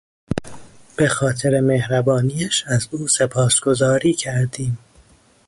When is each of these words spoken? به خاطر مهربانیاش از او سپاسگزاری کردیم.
به 0.97 1.07
خاطر 1.07 1.59
مهربانیاش 1.59 2.63
از 2.67 2.87
او 2.91 3.07
سپاسگزاری 3.07 4.13
کردیم. 4.13 4.77